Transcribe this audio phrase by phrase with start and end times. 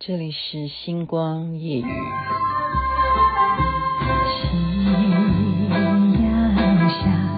[0.00, 1.84] 这里是星光夜雨。
[4.30, 5.68] 夕
[6.22, 7.37] 阳下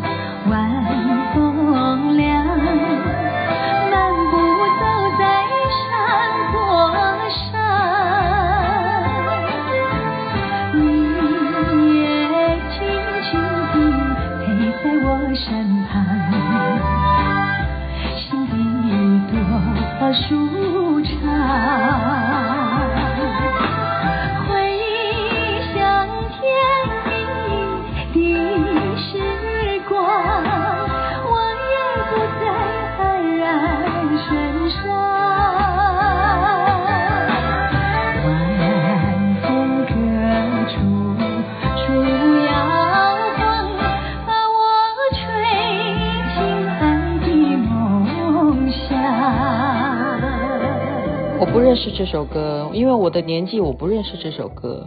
[51.81, 54.87] 识这首歌，因为我的年纪，我不认识这首歌。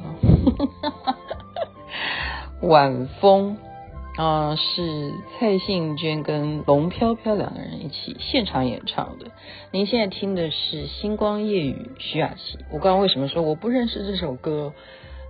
[2.62, 3.58] 晚风
[4.16, 9.32] 啊、是蔡幸娟跟龙飘飘两个人一起现场演唱的。
[9.72, 12.60] 您现在听的是《星光夜雨》，徐雅琪。
[12.72, 14.72] 我刚刚为什么说我不认识这首歌？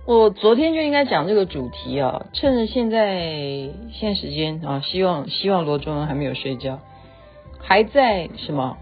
[0.06, 6.78] 我昨天就应该讲这个主题啊，趁着现在现在时间啊，希望希望罗中还没有睡觉，
[7.58, 8.76] 还在什么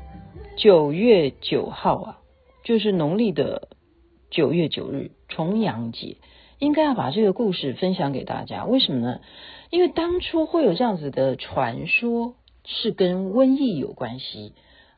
[0.57, 2.19] 九月九号啊。
[2.63, 3.69] 就是农历的
[4.31, 6.17] 九月九日重阳节，
[6.59, 8.65] 应该要把这个故事分享给大家。
[8.65, 9.21] 为什么呢？
[9.71, 14.53] 因为当初会有这样子的传说，是跟瘟疫有关系。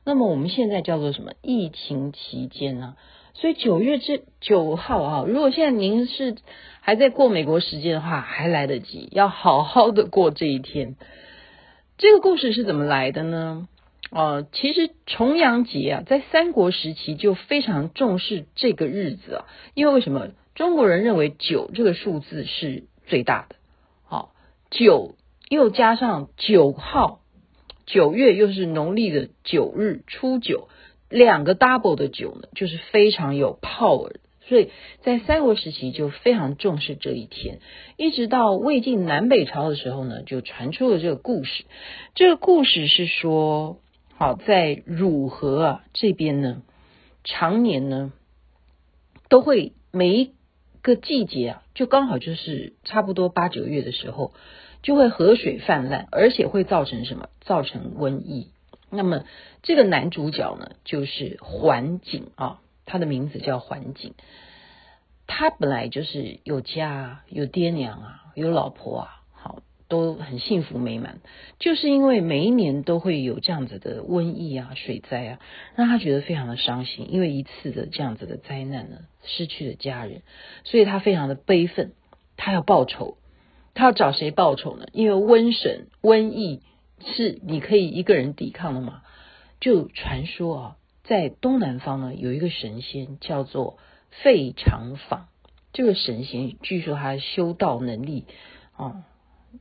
[0.05, 1.33] 那么我们现在叫做什么？
[1.41, 2.97] 疫情期间呢？
[3.33, 6.37] 所以九月这九号啊，如果现在您是
[6.81, 10.97] 还在过美国时间的话，还来得及，要好好的过这一天。
[11.97, 13.67] 这个故事是怎么来的呢？
[14.11, 20.29] 呃，其实重阳节啊，在三国时期就非常重视这个日子啊，因为为什么？
[20.55, 23.57] 中国人认为九这个数字是最大的，
[24.05, 24.33] 好，
[24.71, 25.17] 九
[25.49, 27.23] 又加上九号，
[27.87, 30.69] 九月又是农历的九日初九，
[31.09, 34.71] 两个 double 的九呢，就是非常有 power 的，所以
[35.03, 37.59] 在三国时期就非常重视这一天，
[37.97, 41.65] 一直到魏晋南北朝的时候呢，就传出了这个故事。
[42.15, 43.81] 这个故事是说。
[44.17, 46.63] 好，在汝河啊这边呢，
[47.25, 48.13] 常年呢
[49.29, 50.35] 都会每一
[50.83, 54.33] 个季节啊，就刚好就是差不多八九月的时候，
[54.83, 57.29] 就会河水泛滥，而且会造成什么？
[57.41, 58.53] 造成瘟疫。
[58.89, 59.25] 那么
[59.65, 64.15] 这个男主角呢，就是桓景啊，他的名字叫桓景，
[65.27, 69.24] 他本来就是有家有爹娘啊，有老婆啊。
[69.95, 71.21] 都很幸福美满，
[71.61, 75.39] 就是因为每一年都会有这样子的瘟疫啊、水灾啊，
[75.77, 77.13] 让他觉得非常的伤心。
[77.13, 80.23] 因为一次的这样子的灾难呢，失去了家人，
[80.65, 81.93] 所以他非常的悲愤，
[82.37, 83.19] 他要报仇。
[83.73, 84.87] 他要找谁报仇呢？
[84.93, 86.61] 因为瘟神、瘟疫
[87.05, 89.03] 是你可以一个人抵抗的嘛。
[89.61, 93.79] 就传说啊，在东南方呢，有一个神仙叫做
[94.11, 95.29] 费长坊，
[95.73, 98.25] 这个神仙据说他修道能力
[98.77, 99.05] 啊。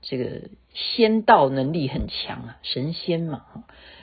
[0.02, 3.46] 这个仙道能力很强啊，神仙嘛，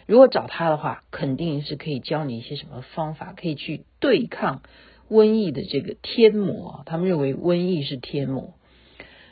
[0.07, 4.63] 如果找他的话，肯定是可以教你一些什么方法，可以去对抗
[5.09, 6.83] 瘟疫的这个天魔。
[6.87, 8.55] 他们认为瘟疫是天魔，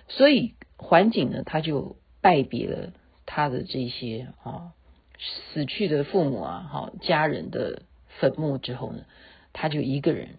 [0.09, 2.93] 所以桓景呢，他就拜别了
[3.27, 4.73] 他的这些啊
[5.53, 7.83] 死去的父母啊，好家人的
[8.19, 9.05] 坟墓之后呢，
[9.53, 10.39] 他就一个人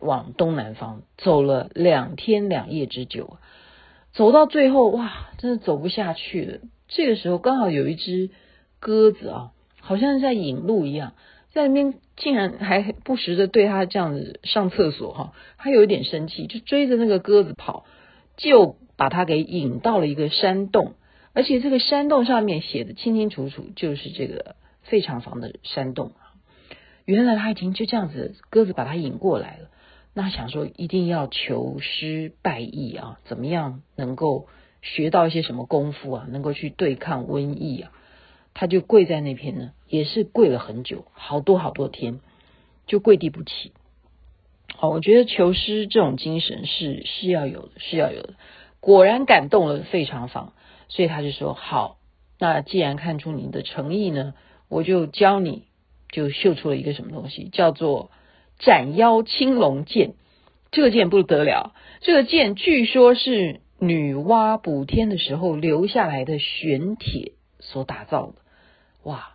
[0.00, 3.38] 往东南方走了两天两夜之久。
[4.12, 6.58] 走到最后，哇，真的走不下去了。
[6.88, 8.30] 这个时候刚好有一只
[8.80, 11.12] 鸽子啊，好像是在引路一样，
[11.52, 17.84] 在那边竟然还不时的对他这样子上厕所哈，他有一点生气，就追着那个鸽子跑，
[18.36, 20.94] 就把他给引到了一个山洞，
[21.34, 26.12] 而且这个山洞上面写的清清楚楚，就是这个废厂房的山洞。
[27.04, 29.68] 原来他已经就这样子，鸽子把他引过来了。
[30.14, 34.48] 那想说一定要求师拜艺啊，怎么样能够
[34.82, 37.92] 学到一些什么功夫啊，能够去对抗瘟疫啊？
[38.52, 42.18] 他就跪在那边呢，也是跪了很久，好多好多天，
[42.88, 43.72] 就跪地不起。
[44.74, 48.34] 好，我觉得求师这种精神是是要有的，是要有的。
[48.80, 50.52] 果然感动了费长房，
[50.88, 51.98] 所以他就说：好，
[52.40, 54.34] 那既然看出你的诚意呢，
[54.68, 55.62] 我就教你，
[56.10, 58.10] 就秀出了一个什么东西，叫做。
[58.58, 60.14] 斩妖青龙剑，
[60.70, 61.74] 这个剑不得了。
[62.00, 68.34] 这个剑据说是女娲补天的时候留下来的玄铁所打造的。
[69.04, 69.34] 哇，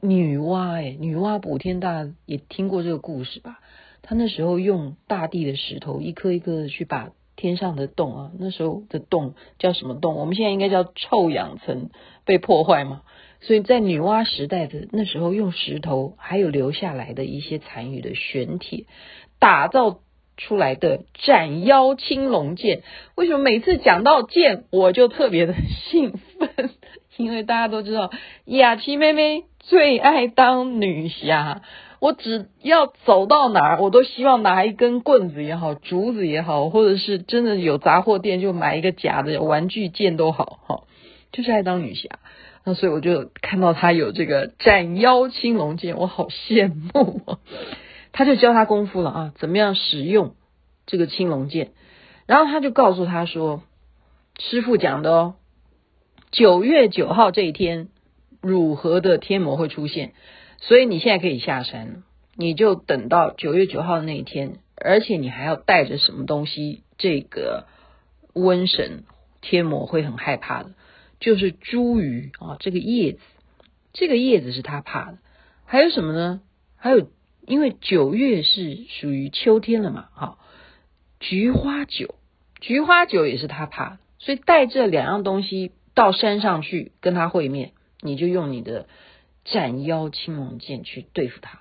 [0.00, 3.60] 女娲哎，女娲补天，大家也听过这个故事吧？
[4.02, 10.14] 他那时候用大地的石头一颗一颗的去把天上的洞啊，那时候的洞叫什么洞？
[10.14, 11.90] 我们现在应该叫臭氧层
[12.24, 13.02] 被破坏吗。
[13.46, 18.86] 所以在女娲时代的那时候，用石头还有留下来的一些残余的玄铁
[19.38, 20.00] 打造
[20.36, 22.82] 出来的斩妖青龙剑。
[23.14, 25.54] 为什么每次讲到剑，我就特别的
[25.90, 26.70] 兴奋？
[27.16, 28.10] 因为大家都知道
[28.46, 31.62] 雅琪妹妹最爱当女侠。
[32.00, 40.82] 我只要走到哪儿，我都希望拿一根棍子也好，竹子也好，或者是真的有杂货店就买一个假的玩具剑都好，哈，
[41.30, 42.18] 就是爱当女侠。
[42.68, 47.38] 那所以我就看到他有这个斩妖青龙剑，我好羡慕啊！
[48.10, 50.34] 他就教他功夫了啊，怎么样使用
[50.84, 51.70] 这个青龙剑。
[52.26, 53.62] 然后他就告诉他说
[54.40, 55.34] ：“师傅讲的哦，
[56.32, 57.86] 九月九号这一天，
[58.40, 60.12] 汝河的天魔会出现。”
[60.58, 62.02] 所以你现在可以下山，
[62.34, 66.82] 你就等到九月九号那一天，而且你还要带着什么东西？
[66.98, 67.66] 这个
[68.34, 69.04] 瘟神
[69.40, 70.70] 天魔会很害怕的，
[71.26, 73.18] 就是茱萸啊，这个叶子，
[73.92, 75.18] 这个叶子是他怕的。
[75.64, 76.40] 还有什么呢？
[76.76, 77.10] 还有，
[77.44, 80.38] 因为九月是属于秋天了嘛，哈，
[81.18, 82.14] 菊花酒，
[82.60, 88.86] 菊花酒也是他怕的，所以带这两样东西到山上去跟他会面，你就用你的。
[89.48, 91.60] 斩妖青龙剑去对付他，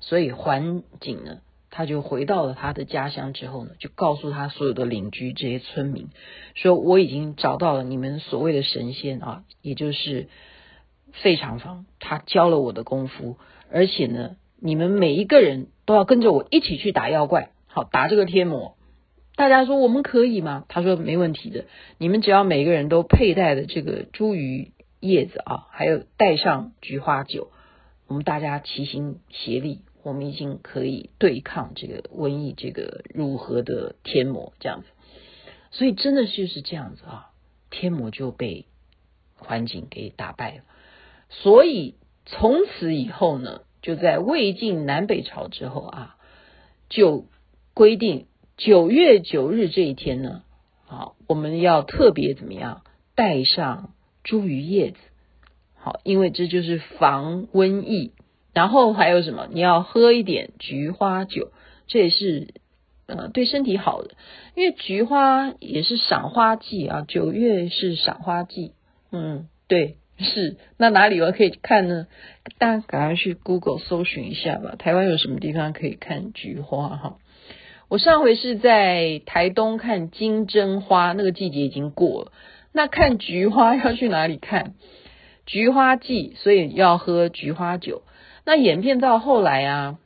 [0.00, 1.40] 所以环景呢，
[1.70, 6.08] 他就回到了他的家乡之后呢，就告诉他所有的邻居这些村民，
[6.54, 10.28] 说我已经找到了你们所谓的神仙啊，也就是
[11.12, 13.36] 费长房，他教了我的功夫，
[13.70, 18.76] 而且呢，你们每一个人都要跟着我一起去打妖怪，好，打这个天魔。
[19.36, 20.64] 大家说我们可以吗？
[20.68, 21.64] 他说没问题的，
[21.98, 24.72] 你们只要每个人都佩戴的这个茱萸。
[25.02, 27.50] 叶子啊，还有带上菊花酒，
[28.06, 34.86] 我们大家齐心协力，我们已经可以对抗这个瘟疫，这个如何的天魔这样子。
[35.70, 37.30] 所以真的就是这样子啊，
[37.70, 38.66] 天魔就被
[39.36, 40.62] 环境给打败了。
[41.28, 41.94] 所以
[42.26, 46.16] 从此以后呢，就在魏晋南北朝之后啊，
[46.88, 47.26] 就
[47.74, 48.26] 规定
[48.56, 50.42] 九月九日这一天呢，
[50.88, 52.82] 啊，我们要特别怎么样
[53.14, 53.94] 带上。
[54.22, 54.98] 茱萸叶子，
[55.76, 58.12] 好，因为这就是防瘟疫。
[58.52, 59.48] 然后还有什么？
[59.50, 61.52] 你要喝一点菊花酒，
[61.86, 62.54] 这也是
[63.06, 64.10] 呃对身体好的。
[64.54, 68.72] 因为菊花也是赏花季啊，九月是赏花季。
[69.12, 70.56] 嗯，对，是。
[70.76, 72.06] 那哪里我可以看呢？
[72.58, 74.74] 大家赶快去 Google 搜寻一下吧。
[74.76, 76.88] 台湾有什么地方可以看菊花？
[76.88, 77.16] 哈，
[77.88, 82.32] 我上回是在台东看金针花，那个季节已经过了。
[82.72, 84.74] 那看菊花 要去哪里看？
[85.46, 88.02] 菊花季，所以要喝菊花酒。
[88.50, 89.98] 那演变到后来啊，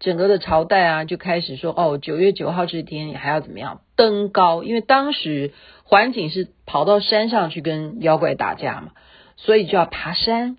[0.00, 4.62] 整个的朝代啊就开始说哦，九月九号这一天还要怎么样登高？
[4.62, 5.52] 因为当时
[5.82, 8.92] 桓景是跑到山上去跟妖怪打架嘛，
[9.36, 10.56] 所以就要爬山。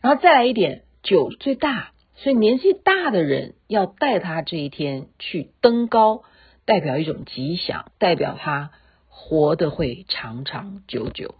[0.00, 6.22] 然后再来一点，酒最大，所以年纪大的人要带他这一天去登高，
[6.64, 8.70] 代表一种吉祥，代表他。
[9.10, 11.34] 活得会长长久久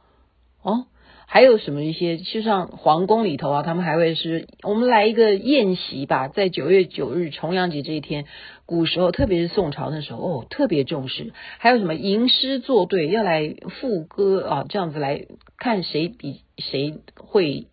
[0.62, 0.86] 哦，
[1.30, 2.16] 还有什么一些？
[2.16, 8.24] 就像皇宫里头啊，他们还会是我们来一个宴席吧，在九月九日重阳节这一天，
[8.64, 11.34] 古时候特别是宋朝那时候哦，特别重视。
[11.58, 15.26] 还有什么吟诗作对，要来赋歌啊，这样子来
[15.58, 17.66] 看谁比谁会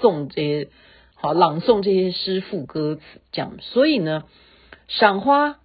[0.00, 0.68] 诵这些
[1.14, 3.58] 好朗诵这些诗赋歌词，这样。
[3.60, 4.24] 所以呢，
[4.88, 5.58] 赏花、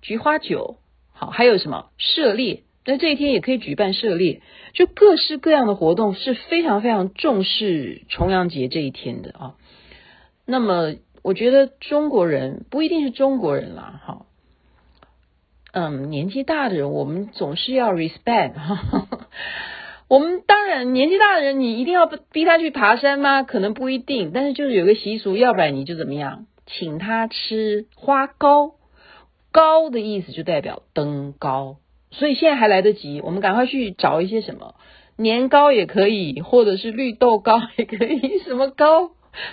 [0.00, 0.78] 菊花酒，
[1.12, 2.62] 好，还有什么射猎？
[2.86, 4.40] 那这一天也可以举办射猎，
[4.72, 9.54] 就各式各样的活动是非常非常重视重阳节这一天的啊。
[10.46, 14.26] 那么，我觉得中国人不一定是中国人啦，哈，
[15.72, 19.08] 嗯，年纪大的人我们总是要 respect 哈。
[20.08, 23.44] 我们当然年纪大的人，你一定要逼他去爬山吗？
[23.44, 28.72] 可能不一定，但是就是有个习俗，要不然你就怎么样，请他吃花糕，
[29.52, 31.76] 糕的意思就代表登高。
[32.10, 34.74] 所以现在还来得及，我们赶快去找一些什么
[35.16, 39.12] 年糕也可以，或者是绿豆糕也可以，什么糕，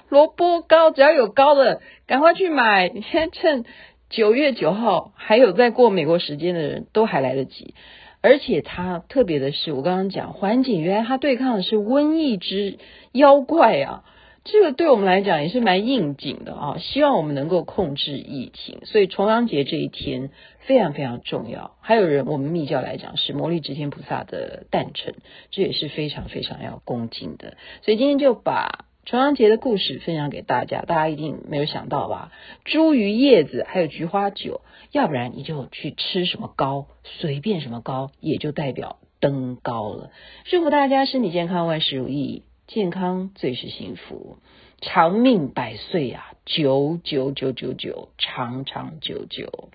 [0.09, 2.89] 萝卜糕，只要有糕的，赶快去买。
[2.89, 3.65] 现在趁
[4.09, 7.73] 九月九号还有在过美国时间的人都还来得及，
[8.21, 12.77] 而且它特别的是，我刚刚讲环境原来它对抗的是瘟疫之
[13.11, 14.03] 妖怪啊。
[14.49, 16.77] 这个对我们来讲也是蛮应景的啊！
[16.79, 20.29] 希望我们能够控制疫情，所以重阳节这一天
[20.61, 21.75] 非常非常重要。
[21.81, 25.15] 还有人，我们密教来讲是摩利支天菩萨的诞辰，
[25.51, 27.57] 这也是非常非常要恭敬的。
[27.81, 32.31] 所以今天就把重阳节的故事分享给大家，大家一定没有想到吧？
[32.65, 34.61] 茱萸叶子还有菊花酒，
[34.93, 40.11] 要不然你就去吃什么糕，随便什么糕，也就代表登高了。
[40.45, 44.39] 祝福大家身体健康，万事如意，健康最是幸福，
[44.81, 49.69] 长命百岁啊，九九九九九，长长久久。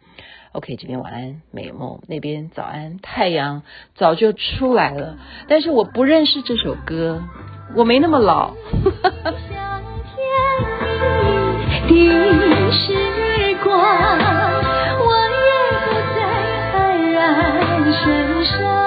[0.53, 3.63] OK，这边晚安，美梦；那边早安，太阳
[3.95, 5.17] 早就出来了。
[5.49, 7.25] 但是我不认识这首歌，
[7.75, 8.55] 我没那么老。
[13.65, 13.79] 光，
[15.01, 15.41] 我也
[15.87, 16.21] 不再
[16.77, 18.82] 黯然神伤。